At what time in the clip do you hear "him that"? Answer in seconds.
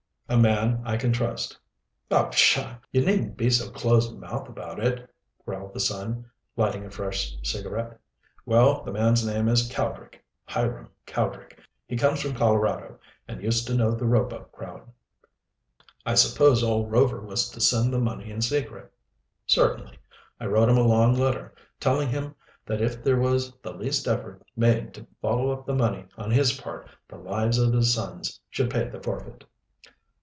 22.07-22.79